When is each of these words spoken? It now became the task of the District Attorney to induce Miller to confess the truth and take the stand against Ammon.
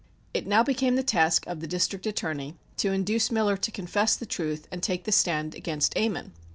It 0.33 0.47
now 0.47 0.63
became 0.63 0.95
the 0.95 1.03
task 1.03 1.45
of 1.45 1.59
the 1.59 1.67
District 1.67 2.07
Attorney 2.07 2.55
to 2.77 2.91
induce 2.91 3.29
Miller 3.29 3.55
to 3.57 3.69
confess 3.69 4.15
the 4.15 4.25
truth 4.25 4.67
and 4.71 4.81
take 4.81 5.03
the 5.03 5.11
stand 5.11 5.53
against 5.53 5.95
Ammon. 5.95 6.33